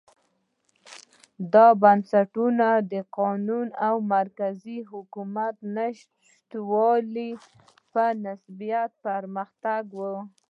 دا 1.53 1.67
بنسټونه 1.81 2.67
د 2.91 2.93
قانون 3.17 3.67
او 3.87 3.95
مرکزي 4.15 4.79
حکومت 4.91 5.55
نشتوالي 5.77 7.31
په 7.93 8.03
نسبت 8.25 8.89
پرمختګ 9.07 9.83
و. 9.99 10.01